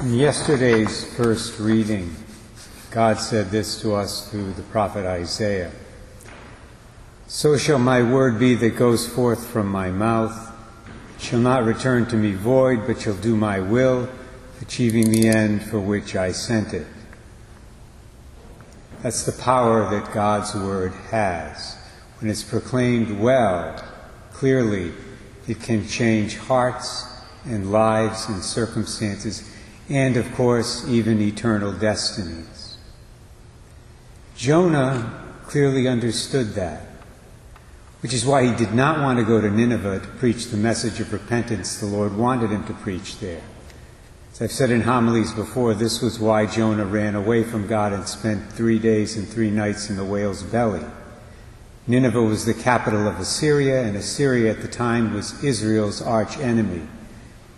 [0.00, 2.16] In yesterday's first reading,
[2.90, 5.70] God said this to us through the prophet Isaiah
[7.28, 10.50] So shall my word be that goes forth from my mouth.
[11.16, 14.08] It shall not return to me void, but shall do my will,
[14.62, 16.86] achieving the end for which I sent it.
[19.02, 21.76] That's the power that God's word has.
[22.18, 23.84] When it's proclaimed well,
[24.32, 24.94] clearly,
[25.46, 27.04] it can change hearts
[27.44, 29.48] and lives and circumstances
[29.92, 32.78] and, of course, even eternal destinies.
[34.34, 36.86] Jonah clearly understood that,
[38.00, 40.98] which is why he did not want to go to Nineveh to preach the message
[40.98, 43.42] of repentance the Lord wanted him to preach there.
[44.32, 48.08] As I've said in homilies before, this was why Jonah ran away from God and
[48.08, 50.84] spent three days and three nights in the whale's belly.
[51.86, 56.88] Nineveh was the capital of Assyria, and Assyria at the time was Israel's arch enemy.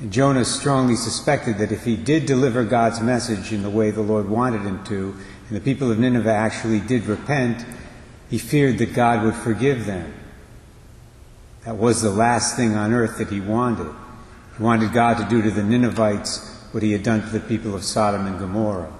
[0.00, 4.00] And Jonah strongly suspected that if he did deliver God's message in the way the
[4.00, 5.16] Lord wanted him to,
[5.48, 7.64] and the people of Nineveh actually did repent,
[8.30, 10.14] he feared that God would forgive them.
[11.64, 13.92] That was the last thing on earth that he wanted.
[14.56, 17.74] He wanted God to do to the Ninevites what he had done to the people
[17.74, 18.92] of Sodom and Gomorrah.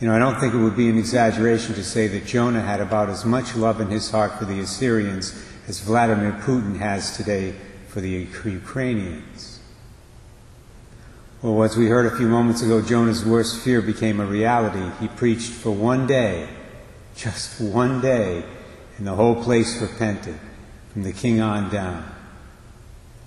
[0.00, 2.80] You know, I don't think it would be an exaggeration to say that Jonah had
[2.80, 7.54] about as much love in his heart for the Assyrians as Vladimir Putin has today
[7.92, 9.60] for the Ukrainians.
[11.42, 14.90] Well, as we heard a few moments ago, Jonah's worst fear became a reality.
[14.98, 16.48] He preached for one day,
[17.14, 18.44] just one day,
[18.96, 20.38] and the whole place repented,
[20.92, 22.10] from the king on down.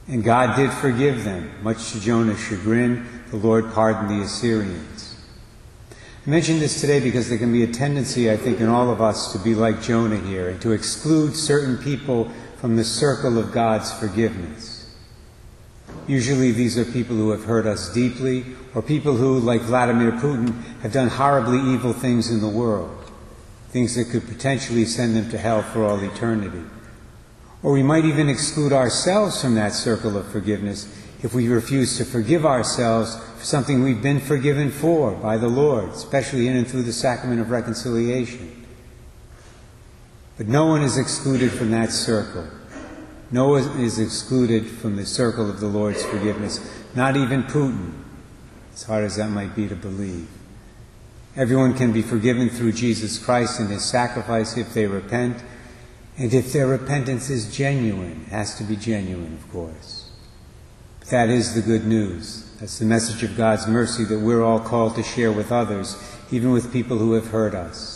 [0.08, 1.52] And God did forgive them.
[1.62, 5.16] Much to Jonah's chagrin, the Lord pardoned the Assyrians.
[6.26, 9.00] I mention this today because there can be a tendency, I think, in all of
[9.00, 12.32] us to be like Jonah here and to exclude certain people
[12.66, 14.92] from the circle of God's forgiveness.
[16.08, 20.64] Usually these are people who have hurt us deeply, or people who, like Vladimir Putin,
[20.80, 23.12] have done horribly evil things in the world,
[23.70, 26.64] things that could potentially send them to hell for all eternity.
[27.62, 32.04] Or we might even exclude ourselves from that circle of forgiveness if we refuse to
[32.04, 36.82] forgive ourselves for something we've been forgiven for by the Lord, especially in and through
[36.82, 38.65] the sacrament of reconciliation.
[40.38, 42.48] But no one is excluded from that circle.
[43.32, 46.60] No one is excluded from the circle of the Lord's forgiveness,
[46.94, 47.94] not even Putin,
[48.74, 50.28] as hard as that might be to believe.
[51.36, 55.44] Everyone can be forgiven through Jesus Christ and his sacrifice if they repent,
[56.18, 58.26] and if their repentance is genuine.
[58.30, 60.12] Has to be genuine, of course.
[61.00, 62.50] But that is the good news.
[62.60, 66.52] That's the message of God's mercy that we're all called to share with others, even
[66.52, 67.95] with people who have hurt us,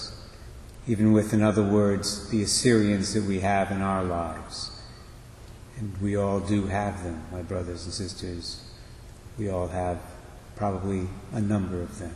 [0.88, 4.72] even with, in other words, the Assyrians that we have in our lives.
[5.78, 8.62] And we all do have them, my brothers and sisters.
[9.38, 10.00] We all have
[10.56, 12.16] probably a number of them.